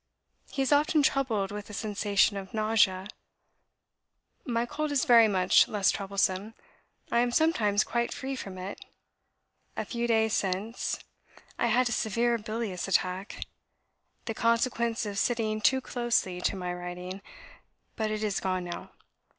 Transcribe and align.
He 0.49 0.63
is 0.63 0.71
often 0.71 1.03
troubled 1.03 1.51
with 1.51 1.69
a 1.69 1.73
sensation 1.75 2.35
of 2.35 2.55
nausea. 2.55 3.07
My 4.47 4.65
cold 4.65 4.91
is 4.91 5.05
very 5.05 5.27
much 5.27 5.67
less 5.67 5.91
troublesome, 5.91 6.55
I 7.11 7.19
am 7.19 7.29
sometimes 7.29 7.83
quite 7.83 8.11
free 8.11 8.35
from 8.35 8.57
it. 8.57 8.83
A 9.77 9.85
few 9.85 10.07
days 10.07 10.33
since, 10.33 10.97
I 11.59 11.67
had 11.67 11.87
a 11.87 11.91
severe 11.91 12.39
bilious 12.39 12.87
attack, 12.87 13.45
the 14.25 14.33
consequence 14.33 15.05
of 15.05 15.19
sitting 15.19 15.61
too 15.61 15.81
closely 15.81 16.41
to 16.41 16.55
my 16.55 16.73
writing; 16.73 17.21
but 17.95 18.09
it 18.09 18.23
is 18.23 18.39
gone 18.39 18.63
now. 18.63 18.89